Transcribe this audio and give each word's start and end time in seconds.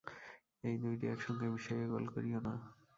এই 0.63 0.75
দুইটি 0.77 1.05
একসঙ্গে 1.07 1.47
মিশাইয়া 1.47 1.87
গোল 1.87 2.05
করিও 2.07 2.39
না। 2.39 2.53